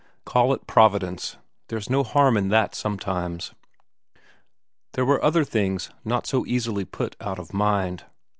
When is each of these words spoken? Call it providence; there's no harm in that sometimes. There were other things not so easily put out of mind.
Call 0.25 0.51
it 0.51 0.65
providence; 0.65 1.37
there's 1.67 1.87
no 1.87 2.01
harm 2.01 2.35
in 2.35 2.49
that 2.49 2.73
sometimes. 2.73 3.53
There 4.93 5.05
were 5.05 5.23
other 5.23 5.43
things 5.43 5.91
not 6.03 6.25
so 6.25 6.43
easily 6.47 6.85
put 6.85 7.15
out 7.21 7.37
of 7.37 7.53
mind. 7.53 8.05